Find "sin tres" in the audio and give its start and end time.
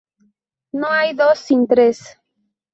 1.37-2.17